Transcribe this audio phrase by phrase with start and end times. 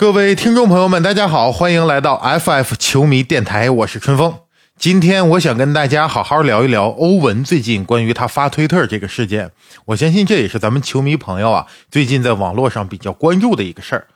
[0.00, 4.34] 各位听众朋友们，大家好，欢迎来到 FF 球迷电台，我是春风。
[4.78, 9.50] 今天我想跟大家好好聊一聊欧文最近关于他发推特这个事件。
[9.84, 14.06] 我相信这也是咱们球迷朋友啊最近在网络上比较关注的一个事儿。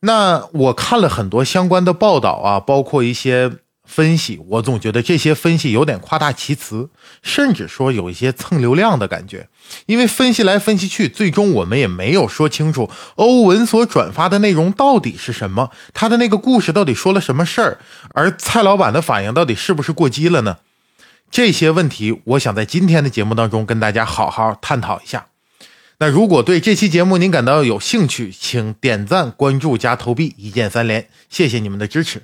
[0.00, 3.52] 那我看了很多相关的报道啊，包括一些。
[3.86, 6.90] 分析，我总觉得这些分析有点夸大其词，
[7.22, 9.48] 甚至说有一些蹭流量的感觉。
[9.86, 17.78] 因为分析来分析去，最终我们也没有说清楚欧文所转发的内容到底是什么，他的那个故事到底说了什么事儿，
[18.14, 20.58] 而蔡老板的反应到底是不是过激了呢？
[21.30, 25.26] 这些问题，我想在今天的节目当中跟大家好好探讨一下。
[25.98, 32.22] 那如果对这期节目您感到有兴趣，请点赞、关注加投币，一键三连，谢谢你们的支持。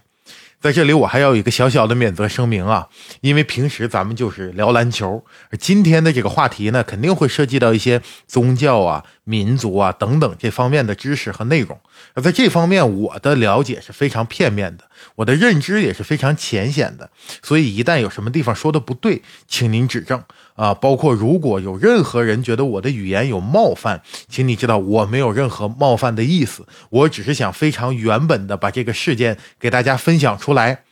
[0.63, 2.87] 在这里，我还要有一个小小的免责声明啊，
[3.21, 11.81] 因为平时咱们就是聊篮球，而今天的这个话题呢，肯定会涉及到一些宗教啊、民族啊等等这方面的知识和内容。
[12.15, 14.85] 而在这方面，我的了解是非常片面的，
[15.17, 17.11] 我的认知也是非常浅显的，
[17.43, 20.23] 所以一旦有什么地方说的不对，请您指正。
[20.55, 30.83] 啊，包括如果有任何人觉得我的语言有冒犯，请你知道我没有任何冒犯的意思，我只是想非常原本的把这个事件给大家分享出来。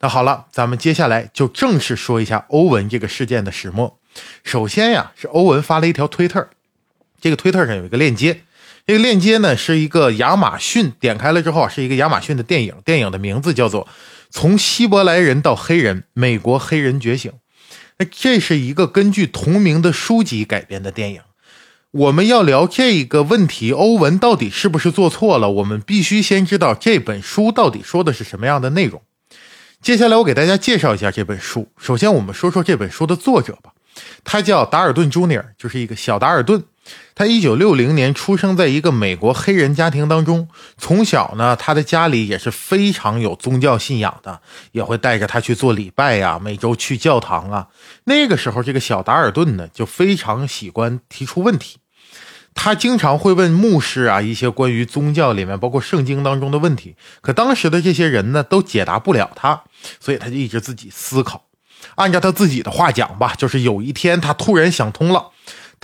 [0.00, 3.98] 那好了，咱们接下来就正式说一下欧文这个事件的始末。
[4.42, 6.48] 首先呀，是欧文发了一条推特，
[7.20, 8.42] 这个推特上有一个链接，
[8.86, 13.84] 这个链接呢是一个亚马逊，点开了之后啊是一个亚马逊的电影，电影的名字叫做
[14.30, 17.32] 《从希伯来人到黑人：美国黑人觉醒》。
[17.98, 21.20] 那这是一个根据同名的书籍改编的电影。
[21.90, 25.48] 我们要聊这个问题，欧文到底是不是做错了？
[25.48, 29.00] 我们必须先知道这本书到底说的是什么样的内容。
[29.80, 31.68] 接下来我给大家介绍一下这本书。
[31.78, 33.72] 首先，我们说说这本书的作者吧，
[34.24, 36.64] 他叫达尔顿·朱尼尔，就是一个小达尔顿。
[37.14, 44.40] 他一九六零年出生在一个美国黑人家庭当中，从小呢，他的家里也是非常有宗教信仰的，
[44.72, 47.68] 也会带着他去做礼拜呀，每周去教堂啊。
[48.04, 51.78] 那个时候，这个小达尔顿呢，就非常喜欢提出问题，
[52.52, 59.62] 他经常会问牧师啊一些关于宗教里面，包括圣经当中的问题，可当时的这些人呢，都解答不了他，
[60.00, 61.44] 所以他就一直自己思考。
[61.94, 65.30] 按照他自己的话讲吧，就是有一天他突然想通了。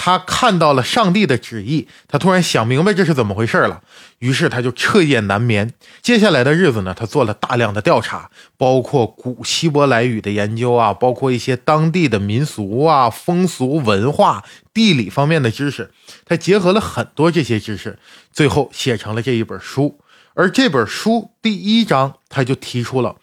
[0.02, 3.82] 他看到了上帝的旨意，他突然想明白这是怎么回事了，
[4.20, 5.74] 于是他就彻夜难眠。
[6.00, 15.90] 接下来的日子呢，他做了大量的调查，包括古希伯来语的研究啊，包括一些当地的民俗啊、风俗文化、地理方面的知识，
[16.24, 17.98] 他结合了很多这些知识，
[18.32, 20.00] 最后写成了这一本书。
[20.32, 23.16] 而这本书第一章，他就提出了，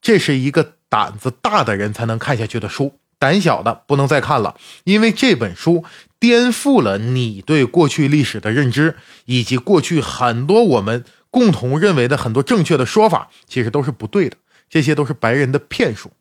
[0.00, 4.54] 这是一个胆子大的人才能看下去的书，胆小的不能再看了，
[4.84, 5.84] 因为这本书。
[6.22, 8.94] 颠覆了你对过去历史的认知，
[9.24, 14.36] 以及过去很多我们共同认为的很多正确的说法，其实都是不对的。
[14.70, 16.12] 这些都是白人的骗术。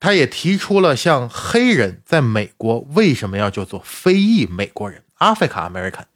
[0.00, 6.06] 他也提出了，像黑人在美国为什么要叫做非裔美国人 （African American）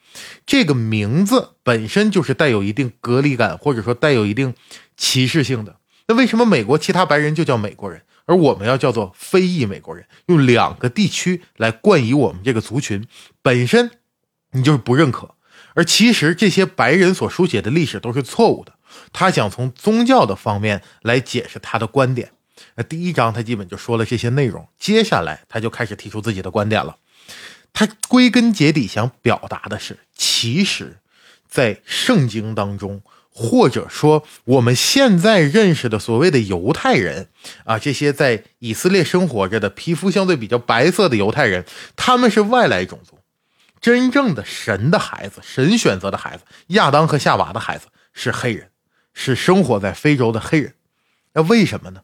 [0.44, 4.54] 这个名字本身就是带有一定隔离感，或者说带有一定
[4.96, 5.76] 歧视性的。
[6.08, 8.02] 那为什么美国其他白人就叫美国人？
[8.24, 13.06] 而我们要叫做非裔美国人，用两个地区来冠以我们这个族群，
[13.42, 13.90] 本身
[14.52, 15.34] 你就是不认可。
[15.74, 18.74] 而其实这些白人所书写的历史都是错误的。
[19.12, 22.32] 他想从宗教的方面来解释他的观点。
[22.74, 26.98] 那第一章他基本就说了这些内容，接下来他就开始提出自己的观点了。
[27.72, 30.98] 他归根结底想表达的是，其实，
[31.48, 33.02] 在圣经当中。
[33.34, 37.28] 或者说，我们现在认识的所谓的犹太人
[37.64, 41.64] 啊，这些在以色列生活着的、皮肤相对比较白色的犹太人，
[41.96, 43.18] 他们是外来种族。
[43.80, 48.70] 真正的神的孩子，神选择的孩子，亚当和夏娃的孩子是黑人，
[49.14, 50.74] 是生活在非洲的黑人。
[51.32, 52.02] 那为什么呢？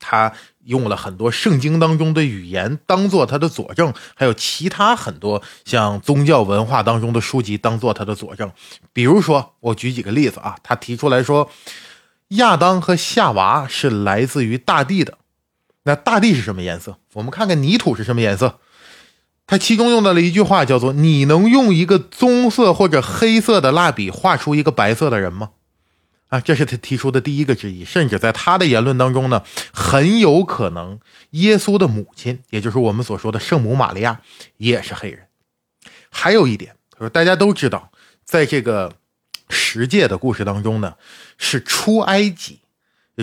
[0.00, 0.32] 他
[0.64, 8.50] 用了很多圣经当中的语言当做他的佐证，还有其他很多像宗教文化当中的书籍当做他的佐证。
[8.92, 11.48] 比如说，我举几个例子啊，他提出来说，
[12.28, 15.18] 亚当和夏娃是来自于大地的。
[15.84, 16.98] 那大地是什么颜色？
[17.14, 18.58] 我们看看泥土是什么颜色。
[19.46, 25.50] 他其中用到了一句话，叫做：“你能用一个棕色或者黑色的蜡笔画出一个白色的人吗？”
[26.30, 29.42] 啊，这是他提出的第一个质疑，甚至在他的言论当中呢，
[29.72, 30.98] 很有可能
[31.30, 34.20] 耶稣的母亲，也就是我们所说的圣母玛利亚，
[34.56, 35.26] 也是黑人。
[36.08, 37.90] 还有一点，他说大家都知道，
[38.24, 38.94] 在这个
[39.48, 40.94] 十诫的故事当中呢，
[41.36, 42.60] 是出埃及，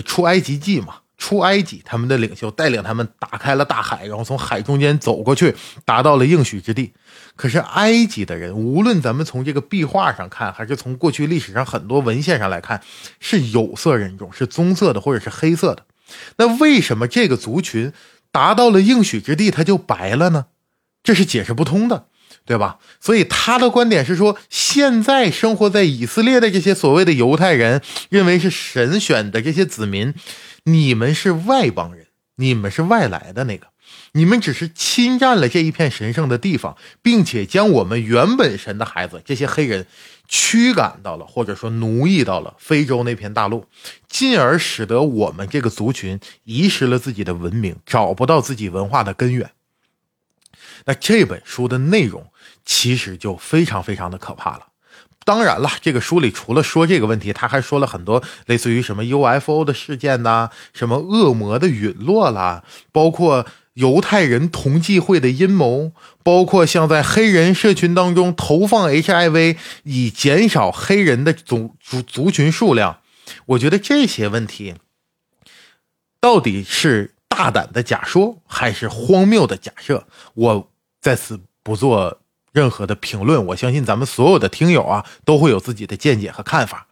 [0.04, 5.54] 出埃及记嘛，出埃及，他们的领袖带领他们打开了大海，然后从海中间走过去，
[5.84, 6.90] 达到了应许之地。
[7.36, 12.80] 可是埃及的人，无论咱们从这个壁画上看，还是从过去历史上很多文献上来看，
[13.20, 15.84] 是有色人种，是棕色的或者是黑色的。
[16.38, 17.92] 那为什么这个族群
[18.32, 20.46] 达到了应许之地，他就白了呢？
[21.02, 22.06] 这是解释不通的。
[22.44, 22.78] 对吧？
[22.98, 30.14] 所以他的观点是说，现在生活在以色列的这些所谓的犹太人，认为是神选的这些子民，
[30.72, 32.06] 你们是外邦人，
[32.36, 33.68] 你们是外来的那个，
[34.12, 39.86] 你们只是侵占了这一片神圣的地方，并且将我们原本神的孩子这些黑人
[40.26, 43.66] 驱赶到了，或者说奴役到了非洲那片大陆，
[44.08, 49.50] 进而使得我们这个族群遗失了自己的文明，找不到自己文化的根源。
[50.84, 52.26] 那这本书的内容。
[52.70, 54.66] 其实就非常非常的可怕了。
[55.28, 63.44] 当然了，这个书里除了说这个问题，他还说了很多类似于什么 UFO 的事件呐，什么恶魔的陨落啦，包括
[63.74, 65.92] 犹太人同济会的阴谋，
[66.22, 73.00] 包括像在黑人社群当中投放 HIV 以减少黑人的族族族群数量。
[73.44, 74.76] 我觉得这些问题
[76.22, 80.70] 到底是大胆的假说还是荒谬的假设，我
[81.02, 82.22] 在此不做。
[82.52, 86.86] 任何的评论，我相信咱们所有的听友啊都会有自己的见解和看法。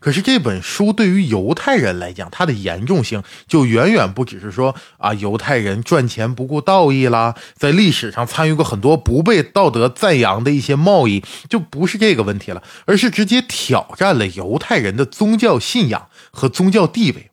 [0.00, 17.30] 可是这本书对于犹太人来讲，它的严重性就远远不只是说啊，犹太人赚钱不顾道义啦，在历史上参与过很多不被道德赞扬的一些贸易，就不是这个问题了，而是直接挑战了犹太人的宗教信仰和宗教地位。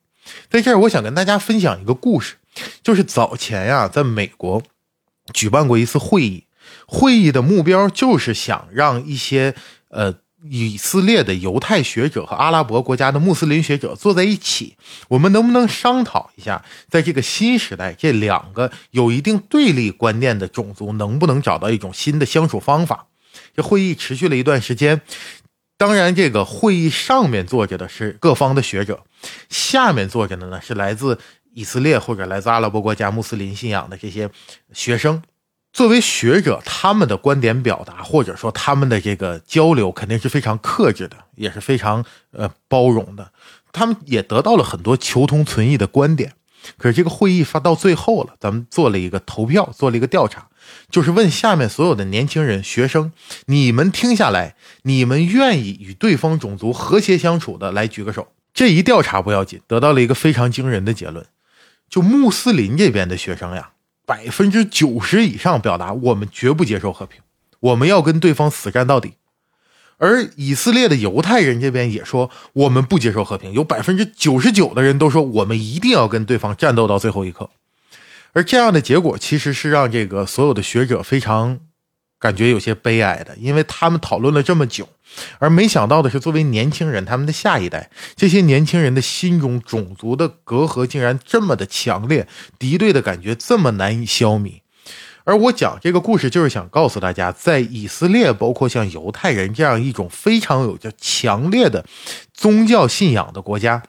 [0.49, 2.35] 在这儿，我想跟大家分享一个故事，
[2.83, 4.61] 就是早前呀，在美国
[5.33, 6.44] 举办过一次会议。
[6.87, 9.55] 会议的目标就是想让一些
[9.89, 10.13] 呃
[10.49, 14.77] 以色列的犹太学者和阿拉伯国家的穆斯林学者坐在一起，
[15.07, 23.07] 我们能不能商讨一下，在这个新时代，这两个有一定对立观念的种族能不能找到一种新的相处方法？
[23.55, 25.01] 这会议持续了一段时间，
[25.77, 29.03] 当然，这个会议上面坐着的是各方的学者，
[29.49, 31.17] 下面坐着的呢是来自
[31.53, 34.29] 以色列或者来自阿拉伯国家穆斯林信仰的这些
[34.73, 35.23] 学生。
[35.75, 43.29] 作为学者，他们的观点表达，或者说他们的这个交流，肯定是非常克制的，也是非常呃包容的。
[43.73, 46.31] 他们也得到了很多求同存异的观点。
[46.77, 50.47] 可是这个会议发到最后了，咱们做了一个投票，做了一个调查，
[50.89, 53.11] 就是问下面所有的年轻人、学生，
[53.47, 58.29] 你们听下来，你们愿意与对方种族和谐相处的，来举个手。
[58.53, 61.25] 这一调查不要紧，得到了一个非常惊人的结论，
[61.89, 63.71] 就穆斯林这边的学生呀。
[64.05, 67.21] 百分之九十以上表达我们绝不接受和平，
[67.59, 69.13] 我们要跟对方死战到底。
[69.97, 77.49] 而以色列的犹太人这边也说我们不接受和平，有百分之九十九的人都说我们一定要跟对方战斗到最后一刻。
[78.33, 81.59] 而这样的结果其实是让这个所有的学者非常
[82.25, 84.89] 感觉有些悲哀的，因为他们讨论了这么久。
[85.37, 92.27] 而没想到的是，作为年轻人，他们的下一代，这些年轻人的心中种族的隔阂竟然这么的强烈，
[92.57, 94.61] 敌对的感觉这么难以消弭。
[95.23, 101.85] 而我讲这个故事，就是想告诉大家，在以色列，包括像犹太人这样一种非常有着强烈的
[102.33, 103.83] 宗教信仰的国家，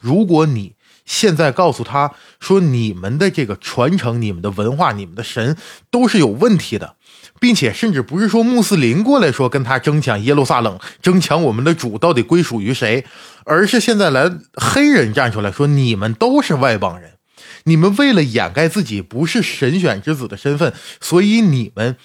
[0.00, 0.74] 如果你
[1.04, 5.56] 现在告诉他说，你们的这个传承、你们的文化、你们的神
[5.90, 6.96] 都是有问题的。
[7.38, 13.04] 并且甚至不是说穆斯林过来说跟他争抢耶路撒冷，争抢我们的主到底归属于谁，
[13.44, 17.12] 而是现在来黑人站出来说你们都是外邦人，
[17.64, 21.96] 你们为了掩盖自己不是神选之子的身份，所以你们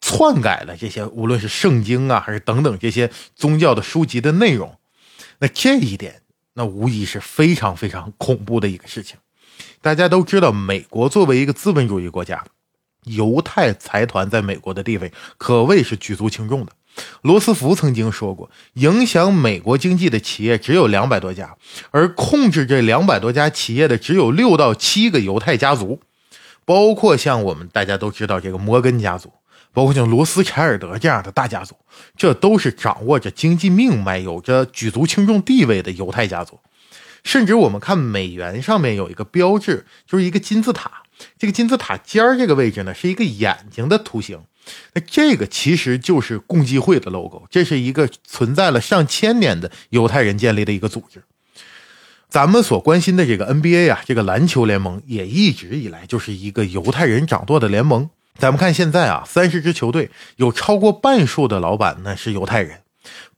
[0.00, 4.76] 篡改了这些无论是圣经啊还是等等这些宗教的书籍的内容。
[5.40, 6.22] 那这一点，
[6.54, 9.16] 那无疑是非常非常恐怖的一个事情。
[9.80, 12.44] 大家都知道，美国作为一个资本主义国家。
[13.04, 16.72] 犹太财团在美国的地位可谓是举足轻重的。
[17.22, 21.56] 罗斯福曾经说过，影响美国经济的企业只有两百多家，
[21.92, 26.00] 而控制这两百多家企业的只有六到七个犹太家族，
[26.64, 29.32] 包括像我们大家都知道这个摩根家族，
[29.72, 31.76] 包括像罗斯柴尔德这样的大家族，
[32.16, 36.58] 这都是掌握着经济命脉、有着举足轻重地位的犹太家族。
[37.22, 41.02] 甚至我们看美元上面有一个标志，就是一个金字塔。
[41.38, 44.40] 这个金字塔尖儿这个位置呢，是一个眼睛的图形。
[44.92, 51.22] 那这个其实就是共济会的 logo，这是一个存在了上千年的犹太人建立的一个组织。
[52.28, 58.10] 咱们所关心的这个 NBA 啊，这个篮球联盟也一直以来就是一个犹太人掌舵的联盟。
[58.36, 62.82] 咱们看现在啊，三十支球队有超过半数的老板呢是犹太人，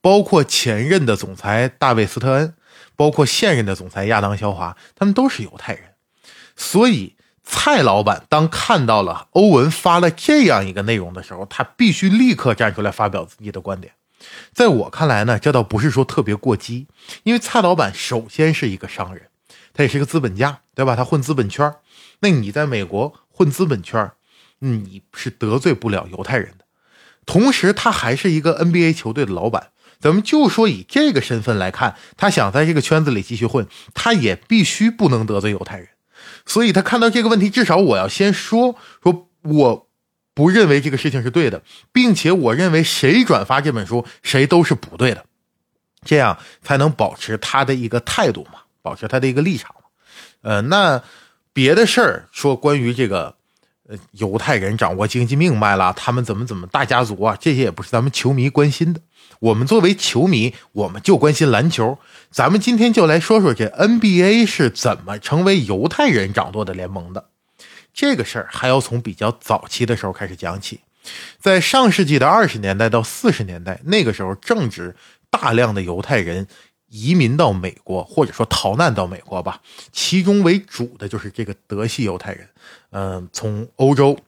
[0.00, 2.54] 包括前任的总裁大卫斯特恩，
[2.96, 5.84] 包括现任的总裁亚当肖华，他们都是犹太人。
[6.56, 7.14] 所以
[7.52, 13.92] 蔡老板当看到了欧文发了这样一个内容的时候，他必须立刻站出来发表自己的观点。
[14.54, 16.86] 在我看来呢，这倒不是说特别过激，
[17.24, 19.24] 因为蔡老板首先是一个商人，
[19.74, 20.94] 他也是个资本家，对吧？
[20.94, 21.74] 他混资本圈
[22.20, 24.12] 那你在美国混资本圈
[24.60, 26.64] 你是得罪不了犹太人的。
[27.26, 29.70] 同时，他还是一个 NBA 球队的老板。
[29.98, 35.88] 咱们就说以这个身份来看，他想在这个圈子里继续混，他也必须不能得罪犹太人。
[36.50, 39.88] 所以他看到这个问题，至少我要先说说，我
[40.34, 45.24] 不认为这个事情是对的，并且我认为谁转发这本书，谁都是不对的，
[46.04, 49.82] 这样才能保持他的一个态度嘛，保持他的一个立场嘛。
[50.42, 51.00] 呃，那
[51.52, 53.36] 别的事儿说关于这个。
[54.12, 57.36] 犹太人掌握经济命脉了，他们怎么怎么大家族啊？
[57.40, 59.00] 这些也不是咱们球迷关心的。
[59.40, 61.98] 我们作为球迷，我们就关心篮球。
[62.30, 67.30] 咱们今天就来说说这 NBA 是怎么成为犹太人掌舵的联盟的。
[67.92, 70.80] 这个事儿还要从比较早期的时候开始讲起，
[71.40, 74.94] 在上世纪的二十年代到四十年代，那个时候正值
[75.30, 76.46] 大量的犹太人。
[76.92, 79.60] 移民到美国，或者说逃难到美国吧，
[79.92, 82.48] 其中为主的就是这个德系犹太人。
[82.90, 84.18] 嗯，从欧洲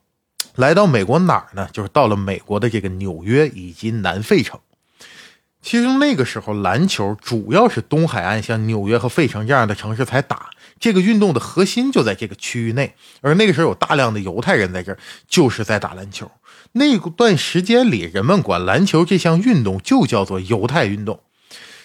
[0.55, 1.67] 来到美国哪儿呢？
[1.73, 4.57] 就是到了美国的这个纽约以及南费城。
[5.63, 10.49] 其实那个时候篮球主要是东海岸，像纽约和费城这样的城市才打。
[10.77, 14.97] 这个运动的核心就在这个区域内，而那个时候有大量的犹太人在这儿，
[15.29, 16.29] 就是在打篮球。
[16.73, 21.21] 那段时间里，人们管篮球这项运动就叫做犹太运动。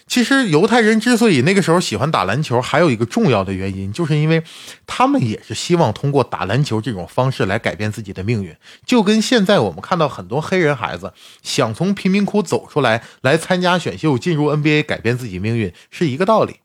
[0.08, 4.42] 其实犹太人之所以那个时候喜欢打篮球，还有一个重要的原因，就是因为
[4.86, 11.12] 他们也是希望通过打篮球这种方式来改变自己的命运，就跟现在我们看到很多黑人孩子
[11.42, 16.60] 想从贫民窟走出来，来参加选秀进入 NBA 改变自己命运是一个道理。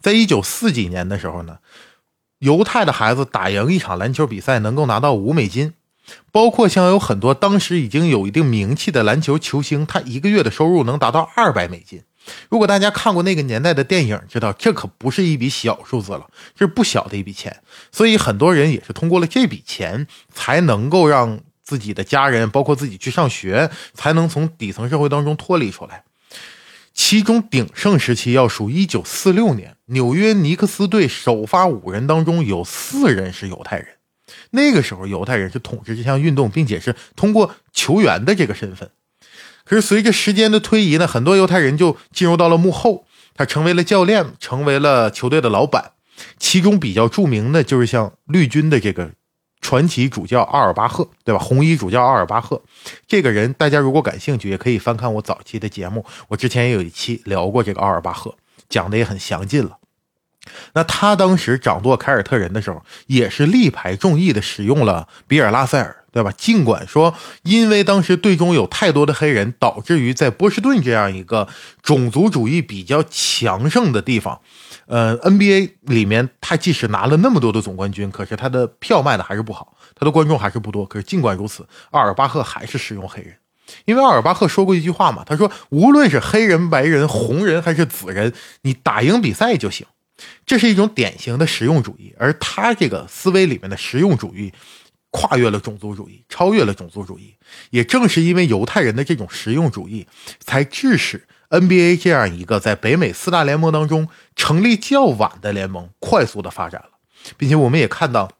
[0.00, 1.58] 在一九四几年的时候呢，
[2.40, 5.74] 犹太的孩子打赢一场篮球比赛能够拿到五美金，
[6.32, 12.02] 包括像有很多当时已经有一定名气的篮球球星，他一个月的收入能达到二百美金。
[12.48, 17.62] 如果大家看过那个年代的电影，知道这可不是一笔小数字了，这是不小的一笔钱。
[17.90, 26.04] 所以很多人也是通过了这笔钱，才能够让自己的家人，包括自己去上学，才能从底层社会当中脱离出来。
[26.94, 33.86] 其中鼎盛时期要数1946年，纽约尼克斯队首发五人当中有四人是犹太人。
[34.50, 38.90] 那个时候，犹太人是统治这项运动，并且是通过球员的这个身份。
[39.64, 43.04] 可是随着时间的推移呢，很多犹太人就进入到了幕后，
[43.34, 45.92] 他成为了教练，成为了球队的老板。
[46.38, 49.10] 其中比较著名的就是像绿军的这个
[49.60, 51.38] 传奇主教阿尔巴赫，对吧？
[51.40, 52.62] 红衣主教阿尔巴赫，
[53.06, 58.36] 这个人大家如果感兴趣，也可以翻看我早期的节目，我之前也有一期聊过这个阿尔巴赫，
[58.68, 59.78] 讲的也很详尽了。
[60.74, 65.96] 那他当时掌舵凯尔特人的时候，也是力排众议的使用了比尔拉塞尔。
[66.12, 66.30] 对吧？
[66.36, 71.48] 尽管说，因为当时队中有太多的黑人，导致于在波士顿这样一个
[71.82, 74.38] 种族主义比较强盛的地方，
[74.84, 80.84] 呃，NBA 里面他即使拿了那么多的总冠军，可是他的票卖的还是不好，他的观众还是不多。
[80.84, 83.34] 可是尽管如此，阿尔巴赫还是使用黑人，
[83.86, 89.86] 因为奥尔巴赫说过一句话嘛，他说：“无论是黑人、白人、红人还是紫人，你打赢比赛就行。”
[90.46, 94.52] 这是一种典型的实用主义，而他这个思维里面的实用主义。
[95.14, 97.34] 跨越了种族主义，超越了种族主义。
[97.68, 100.06] 也正是因为犹太人的这种实用主义，
[100.40, 106.92] 才致使 NBA 这样一个在北美四大联盟当中成立较晚的联盟快速的发展了，
[107.36, 108.30] 并且我们也看到，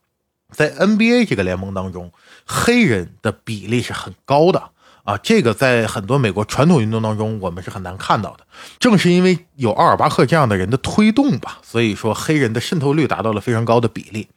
[0.51, 2.11] 在 NBA 这个联盟当中，
[2.47, 4.71] 黑人的比例是很高的
[5.05, 5.19] 啊。
[5.19, 8.45] 这个在很多美国传统运动当中，我们是很难看到的。
[8.79, 14.29] 正是因为有奥尔巴赫这样的人的推动吧，所以说黑人的渗透率达到了非常高的比例。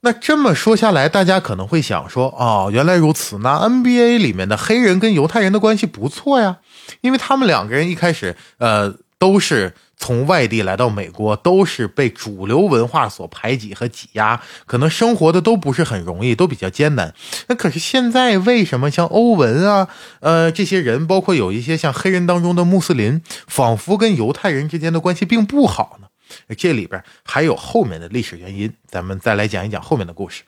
[0.00, 3.38] 那这么说下来，大家可能会想说，哦，原来如此。
[3.38, 6.58] 那 NBA 里面的黑人跟犹太人的关系不错呀，
[7.00, 17.14] 因为他们两个人一开始，呃，都是从外地来到美国，都是被主流文化所排挤和挤压，可能生活的都不是很容易，都比较艰难。
[17.48, 19.88] 那可是现在为什么像欧文啊，
[20.20, 26.08] 呃，这些人，包括有一些像黑人当中的穆斯林，仿佛跟犹太人之间的关系并不好呢？
[26.58, 30.42] 这里边还有后面的历史原因，咱们再来讲一讲后面的故事。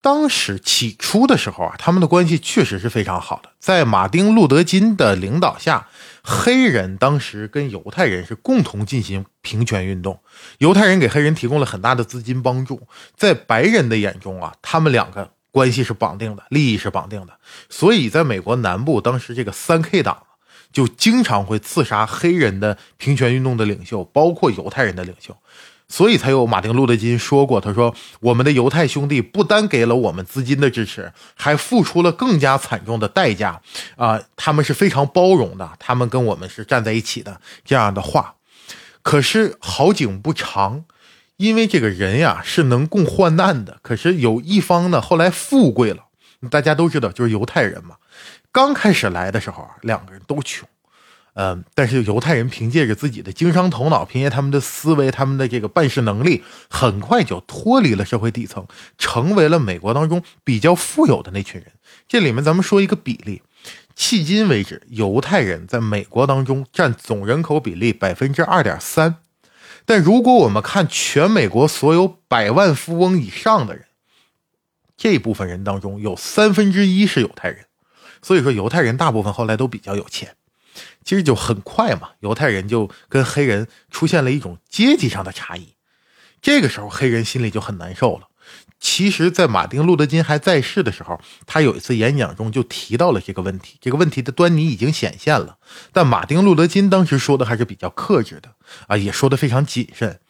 [0.00, 3.48] 当时起初的时候啊，他们的关系确实是非常好的。
[3.58, 5.88] 在马丁·路德·金的领导下，
[6.24, 10.18] 黑人当时跟犹太人是共同进行平权运动。
[10.58, 17.38] 犹太人给黑人提供了很大的资金帮助，在白人的眼中啊，他们两个关系是绑定的，利益是绑定的。
[17.68, 20.26] 所以，在美国南部，当时这个三 K 党。
[20.72, 25.36] 就经常会刺杀黑人的平权运动的领袖，包括犹太人的领袖。
[25.88, 33.60] 所以才有马丁·路德·金说过：“他说我们的犹太兄弟不单给了我们资金的支持，还付出了更加惨重的代价。
[33.96, 38.36] 啊，他们是非常包容的，他们跟我们是站在一起的。”这样的话，
[39.02, 40.84] 可是好景不长，
[41.36, 43.78] 因为这个人呀是能共患难的。
[43.82, 46.04] 可是有一方呢，后来富贵了。
[46.50, 47.96] 大家都知道，就是犹太人嘛。
[48.52, 50.68] 刚开始来的时候啊，两个人都穷。
[51.34, 58.66] 嗯，但是犹太人凭借着自己的经商头脑，凭借他们的思维，他们的这个办事能力，很快就脱离了社会底层，
[58.98, 61.72] 成为了美国当中比较富有的那群人。
[62.06, 63.42] 这里面咱们说一个比例，
[63.96, 69.16] 迄今为止，犹太人在美国当中占总人口比例百分之二点三。
[69.84, 73.86] 但如果我们看全美国所有百万富翁以上的人，
[74.96, 77.64] 这部分人当中有三分之一是犹太人，
[78.22, 80.36] 所以说犹太人大部分后来都比较有钱。
[81.04, 85.74] 其实就很快嘛，犹太人就跟黑人出现了一种阶级上的差异。
[86.42, 88.28] 这个时候，黑人心里就很难受了。
[88.78, 93.78] 其实，在马丁·路德·金还在世的时候，他有一次演讲中就提到了这个问题。
[93.80, 95.56] 这个问题的端倪已经显现了，
[95.90, 98.50] 但马丁·路德·金当时说的还是比较克制的
[98.86, 100.20] 啊，也说的非常谨慎。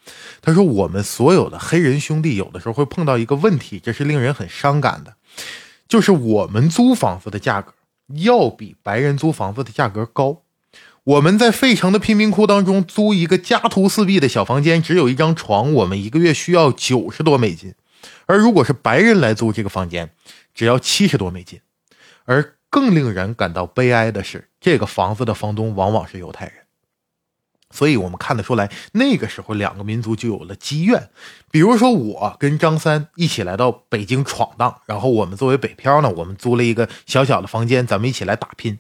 [0.41, 5.17] 他说：“我们所有的黑人兄弟有的时候会碰到一个问题，这是令人很伤感的，
[5.89, 7.75] 就是我们租房子的价格
[8.09, 10.43] 要比白人租房子的价格高。”
[11.05, 17.75] 我们在费城的贫民窟当中租一个家徒四壁的小房间，只有一张床，我们一个月需要九十多美金。
[18.25, 20.09] 而如果是白人来租这个房间，
[20.55, 21.61] 只要七十多美金。
[22.25, 26.55] 而更令人感到悲哀的是，这个房子的房东往往是犹太人。
[27.75, 31.11] 所以我们看得出来，那个时候两个民族就有了积怨。
[31.51, 38.79] 比如说，我跟张三一起来到北京闯荡，然后我们作为北漂呢，我们租了一个小小的房间，咱们一起来打拼。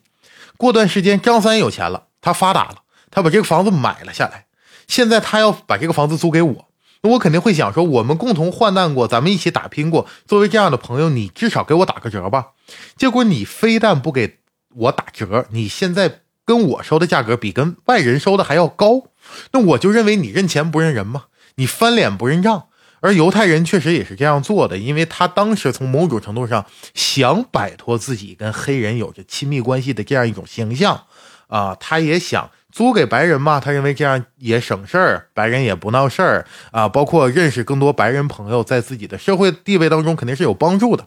[0.56, 2.04] 过段时间，张三有钱了。
[2.20, 2.76] 他发达了，
[3.10, 4.46] 他把这个房子买了下来，
[4.86, 6.68] 现在他要把这个房子租给我，
[7.02, 12.52] 那我肯定会想说，我们共同患难过，咱们一起打拼过，作为这样的朋友，你至少给我打个折吧。
[12.96, 14.38] 结果你非但不给
[14.74, 19.08] 我打折，你现在跟我收的价格比跟外人收的还要高，
[19.52, 21.24] 那我就认为你认钱不认人嘛？
[21.56, 22.68] 你翻脸不认账。
[23.00, 26.64] 而犹太人确实也是这样做的，因为他当时从某种程度上
[26.94, 31.04] 想摆脱自己跟黑人有着亲密关系的这样一种形象。
[31.48, 33.60] 啊，他也想租给白人嘛？
[33.60, 36.88] 他认为这样也省事儿，白人也不闹事儿啊。
[36.88, 41.06] 包括认识更多白人朋友，在自己的社会地位当中肯定是有帮助的。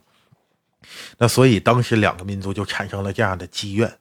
[1.17, 3.91] 那所以当时两个民族就产生了这样的积怨。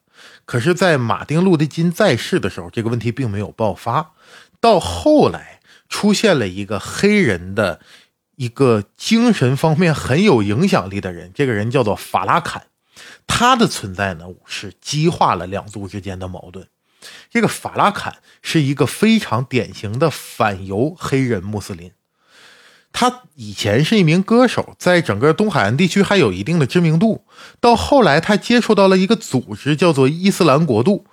[0.45, 4.13] 可是，在马丁·路德·金在世的时候，这个问题并没有爆发。
[4.59, 5.59] 到后来，
[5.89, 7.79] 出现了一个黑人的
[8.37, 12.67] 一个精神方面很有影响力的人，这个人叫做法拉坎。
[13.27, 16.67] 他的存在呢，是激化了两族之间的矛盾。
[17.29, 21.91] 这个法拉坎是一个非常典型的反犹黑人穆斯林。
[22.99, 27.23] 他以前是一名歌手，在整个东海岸地区还有一定的知名度。
[27.59, 31.05] 到后来，他接触到了一个组织，叫做伊斯兰国度。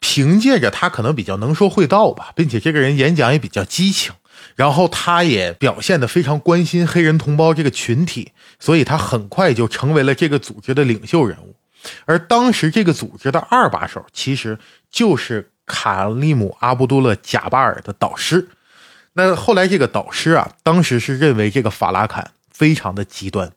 [0.00, 4.10] 凭借着他可能比较能说会道吧，并且这个人演讲也比较激情。
[4.56, 11.54] 然后他也表现得非常关心黑人同胞这个群体，所以他很快就成为了这个组织的领袖人物。
[12.06, 14.58] 而当时这个组织的二把手，其实
[14.90, 18.48] 就是卡利姆·阿卜杜勒·贾巴尔的导师。
[19.14, 23.52] 那后来这个导师啊，当时是认为这个法拉坎非常的极端，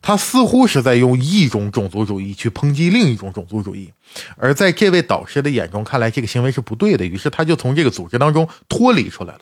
[0.00, 3.92] 他似乎是在用一种种族主义去抨击另一种种族主义。
[4.36, 9.40] 而在这位导师的眼中看来，这个行为是不对的，于是他就从这个组织当中脱离出来了。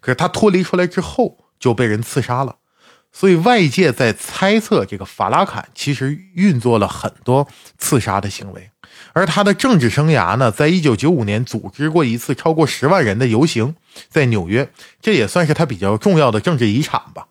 [0.00, 2.56] 可是他脱离出来之后就被人刺杀了，
[3.12, 7.46] 所以外界在猜测这个法拉坎其实运作了很多
[7.78, 8.70] 刺杀的行为。
[9.12, 13.74] 而他的政治生涯呢，在一九九五年组织过一次超过十万人的游行，
[14.08, 17.28] 在纽约，这也算是他比较重要的政治遗产吧。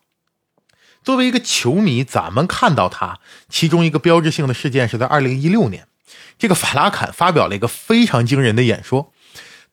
[1.04, 5.88] 作为一个球迷，咱们看到他其中一个标志性的事件是在二零一六年，
[6.38, 9.12] 这个法拉坎发表了一个非常惊人的演说，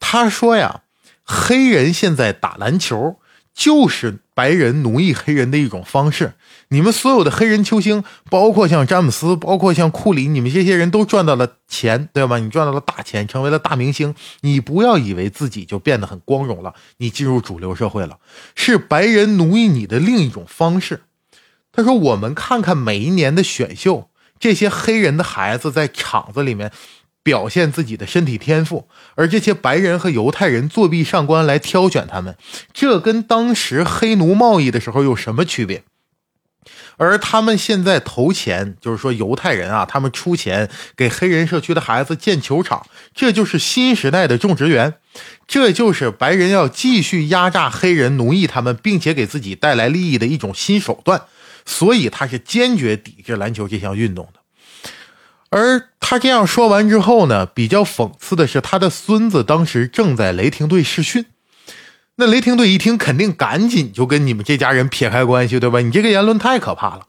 [0.01, 0.83] 他说呀。
[1.27, 3.19] 黑人现在打篮球
[3.55, 6.35] 就是白人奴役黑人的一种方式。
[6.75, 12.39] 你们所有的黑人球星，包括像詹姆斯，包括像库里，你们这些人都赚到了钱，对吧？
[12.39, 14.13] 你赚到了大钱，成为了大明星。
[14.41, 18.19] 你不要以为自己就变得很光荣了，你进入主流社会了，
[18.57, 21.03] 是白人奴役你的另一种方式。
[21.71, 24.11] 他说：“我们看看每一年的选秀，
[24.41, 26.73] 这些黑人的孩子在场子里面。”
[27.25, 32.37] 表现自己的身体天赋，而这些白人和犹太人作弊上官来挑选他们，
[32.75, 35.85] 这跟当时黑奴贸易的时候有什么区别？
[36.97, 44.95] 而他们现在投钱，就是说犹太人啊，他们出钱给黑人社区的孩子建球场，这就是新时代的种植园，
[45.47, 51.23] 这就是白人要继续压榨黑人、奴役他们，并且给自己带来利益的一种新手段。
[51.67, 54.41] 所以他是坚决抵制篮球这项运动的。
[55.49, 61.25] 而他这样说完之后呢，比较讽刺的是，他的孙子当时正在雷霆队试训。
[62.17, 65.81] 那雷霆队一听，肯定赶紧就跟你们这家人撇开关系，对吧？
[65.81, 67.07] 你这个言论太可怕了。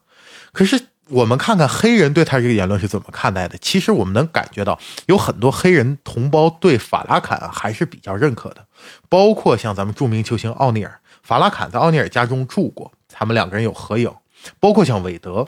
[0.52, 3.58] 可是我们看看黑人对他这个言论是怎么看待的。
[3.60, 8.66] 其实我们能感觉到，有很多黑人同胞对法拉坎还是比较认可的，
[9.08, 14.12] 包括像咱们著名球星奥尼尔，法拉坎在奥尼尔家中住过，他们两个人有合影。
[14.60, 15.48] 包括像韦德。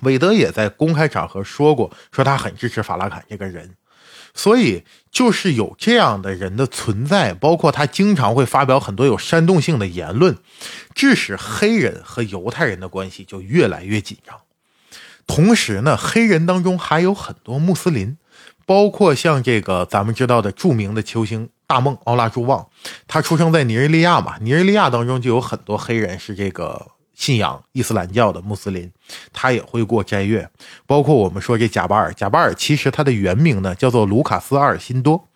[0.00, 3.70] 韦德也在公开场合说过，说他很支持法拉坎这个人，
[4.34, 10.36] 所以就是有这样的人的存在，包括他经常会发表很多有煽动性的言论，
[10.94, 14.40] 致使黑人和犹太人的关系就越来越紧张。
[15.26, 18.16] 同时呢，黑人当中还有很多穆斯林，
[18.64, 22.68] 包括像这个咱们知道的著名的球星大梦奥拉朱旺，
[23.06, 26.88] 他出生在尼日利亚嘛，尼日利亚当中就有很多黑人是这个。
[27.22, 28.90] 信仰伊斯兰教的穆斯林，
[29.32, 30.50] 他也会过斋月。
[30.88, 35.28] 包括我们说这贾巴尔，贾巴尔其实他的原名呢叫做卢卡斯·阿尔辛多。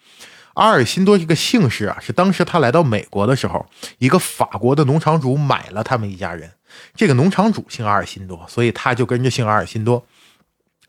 [0.55, 3.65] 阿尔辛多这个姓氏啊，是当时他来到美国的时候，
[3.99, 6.51] 一个法国的农场主买了他们一家人。
[6.97, 10.05] 这个农场主姓阿尔辛多，所以他就跟着姓阿尔辛多。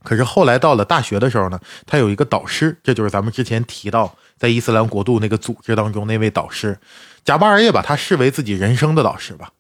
[0.02, 6.80] 可是后来到了大学的时候呢，他有一个导师，这就是咱们之前提到在伊斯兰国度那个组织当中那位导师。
[7.24, 9.52] 贾巴尔也把他视为自己人生的导师吧。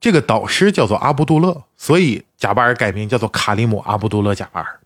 [0.00, 4.80] 这个导师叫做阿卜杜勒，所以贾巴尔改名叫做卡里姆阿卜杜勒贾巴尔。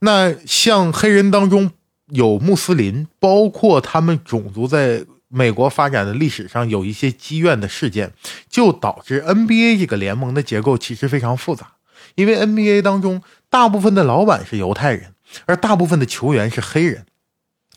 [0.00, 1.70] 那像黑人当中
[2.08, 8.12] 有穆斯林，包括他们种族在美国发展的历史上有一些积怨的事件，
[8.48, 11.72] 就导致 NBA 这个联盟的结构其实非常复杂。
[12.14, 15.14] 因为 NBA 当中大部分的老板是犹太人，
[15.46, 17.06] 而大部分的球员是黑人，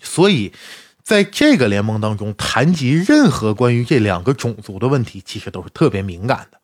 [0.02, 0.52] 所以。
[1.06, 6.60] 在这个联盟当中，谈及任何关于这两个种族的问题，其实都是特别敏感的。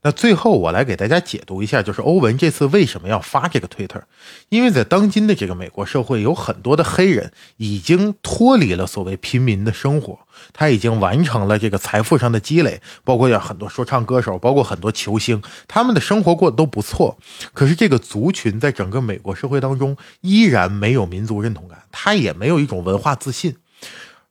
[0.00, 4.02] 那最后我来给大家解读一下，就是欧文这次为什么要发这个推特？
[4.48, 10.20] 因为在当今的这个美国社会，有很多的黑人已经脱离了所谓平民的生活，
[10.52, 17.16] 他已经完成了这个财富上的积累，包括有很多说唱歌手，包括很多球星，他们的生活过得都不错。
[17.52, 23.56] 可是这个族群在整个美国社会当中依然没有民族认同感，他也没有一种文化自信。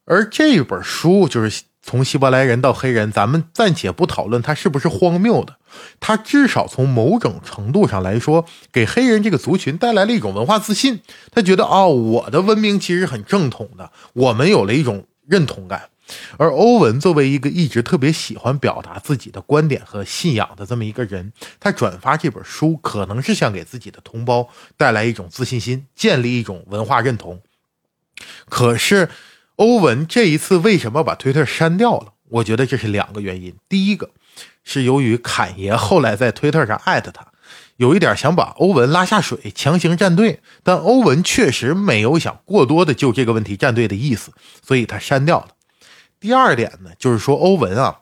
[0.05, 1.63] 而这本书就是。
[1.85, 5.57] 从希伯来人到黑人，咱们暂且不讨论他是不是荒谬的，
[5.99, 11.01] 他至少从某种程度上来说，给黑人这个族群带来了一种文化自信。
[11.29, 15.89] 他觉得，哦，我的文明其实很正统的，我们有了一种认同感。
[16.37, 27.41] 而欧文作为一个一直特别喜欢表达自己的观点和信仰的这么一个人，他转发这本书，可能是想给自己的同胞带来一种自信心，建立一种文化认同。
[28.49, 29.09] 可是。
[29.57, 32.13] 欧文这一次为什么把推特删掉了？
[32.27, 33.53] 我觉得这是两个原因。
[33.69, 34.09] 第一个
[34.63, 37.27] 是由于侃爷后来在推特上艾特他，
[37.77, 40.41] 有一点想把欧文拉下水，强行站队。
[40.63, 44.31] 但欧文确实没有想过多的就这个问题站队的意思，
[44.63, 45.49] 所以他删掉了。
[46.23, 47.99] 第二点呢，就是说欧文啊，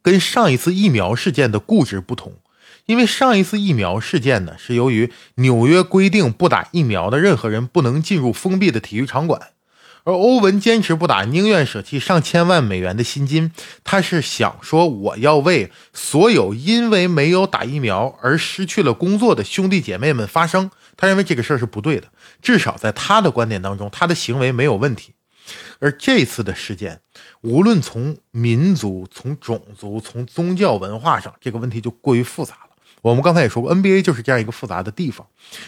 [0.00, 2.34] 跟上一次疫苗事件的固执不同，
[2.84, 9.48] 因为上一次疫苗事件呢，是由于纽约规定不打疫苗的任何人不能进入封闭的体育场馆。
[10.04, 13.50] 而欧文坚持不打，宁愿舍弃上千万美元的薪金。
[13.82, 20.70] 他是想说，我要为所有因为没有打疫苗而失去了工作的兄弟姐妹们发声。
[20.96, 22.06] 他认为这个事儿是不对的，
[22.40, 25.14] 至少在他的观点当中，他的行为没有问题。
[25.78, 27.00] 而这次的事件，
[27.40, 32.76] 无论从民族、从种族、从宗教文化上，这个问题就过于复杂了。
[33.02, 35.26] 我们刚才也说过，NBA 就是这样一个复杂的地方。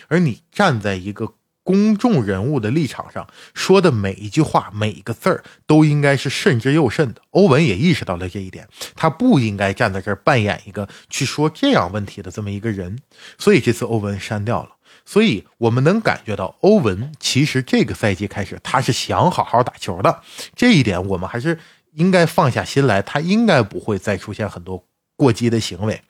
[0.08, 1.34] 而你站在一个。
[1.64, 7.20] 公众人物的立场上说的每一句话、每一个字儿都应该是慎之又慎的。
[7.32, 8.66] 欧文也意识到了这一点，
[8.96, 12.98] 他不应该站在这儿扮演一个去说这样问题的这么一个人，
[13.36, 14.70] 所以这次欧文删掉了。
[15.10, 20.20] 所以我们能感觉到，欧文其实这个赛季开始他是想好好打球的，
[20.54, 21.58] 这一点我们还是
[21.94, 24.84] 应该放下心来，他应该不会再出现很多
[25.16, 26.02] 过激的行为。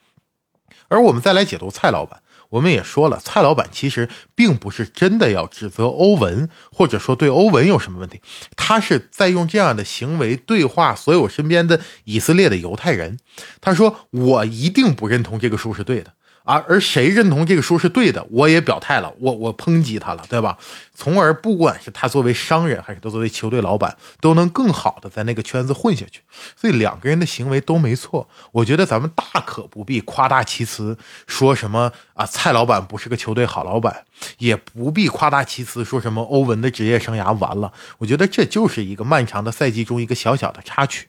[0.89, 2.21] 而我们再来解读蔡老板。
[2.49, 8.19] 我们也说了，蔡老板其实并不是真的要指责欧文，或者说对欧文有什么问题，
[8.57, 13.19] 他是在用这样的行为对话所有身边的以色列的犹太人。
[13.61, 20.57] 他说：“我一定不认同这个书是对的，啊，而谁认同这个书是对的，我也表态了，我我抨击他了，对吧？
[20.95, 26.21] 从而不管是他作为商人，还是他作为球队老板，都能更好的在那个圈子混下去。
[26.55, 30.97] 所以两个人的行为都没错，我觉得咱们大可不必夸大其词，
[31.27, 34.05] 说什么啊蔡老板不是个球队好老板，
[34.39, 37.71] 也不必夸大其词说什么欧文的职业生涯完了。
[37.99, 41.08] 我觉得这就是一个漫长的赛季中一个小小的插曲。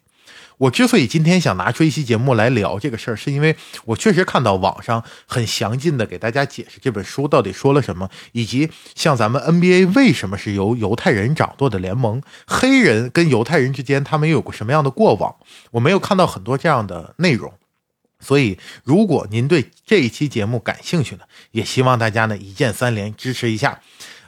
[0.61, 15.35] 我之所以今天想拿出一期节目来聊这个事儿，是因为我确实看到网上很详尽的给大家解释这本书到底说了什么，以及像咱们 NBA 为什么是由犹太人掌舵的联盟，黑人跟犹太人之间他们有过什么样的过往，
[15.71, 17.51] 我没有看到很多这样的内容。
[18.23, 23.81] 所以，如果您对这一期节目感兴趣呢，也希望大家呢一键三连支持一下。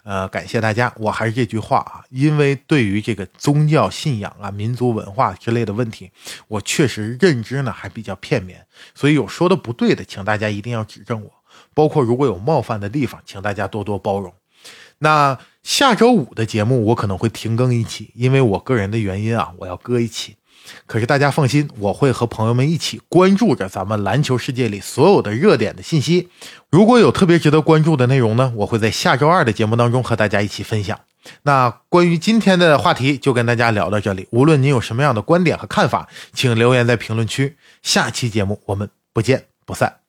[0.05, 0.93] 呃，感谢大家。
[0.97, 6.11] 我还是这句话啊，因为对于这个宗教信仰啊、民族文化之类的问题，
[6.49, 11.31] 我确实认知呢还比较片面，所以有说的不对的，请大家一定要指正我。
[11.75, 14.33] 包括如果有冒犯的地方，请大家多多包容。
[14.99, 20.37] 那下周五的节目我可能会停更一期，因为我个人的原因啊，我要搁一期。
[20.87, 26.29] 可是大家放心，我会和朋友们一起关注着咱们篮球世界里所有的热点的信息。
[26.71, 30.99] 如果有特别值得关注的内容呢，我会在下周二的节目当中和大家一起分享。
[31.43, 34.27] 那关于今天的话题就跟大家聊到这里。
[34.31, 37.57] 无论您有什么样的观点和看法，请留言在评论区。
[37.83, 40.02] 下期节目我们不见不散。